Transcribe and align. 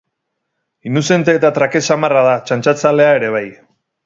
Inuzente 0.91 1.35
eta 1.41 1.51
trakets 1.59 1.91
samarra 1.93 2.25
da, 2.29 2.35
txantxazalea 2.49 3.15
ere 3.23 3.31
bai. 3.39 3.49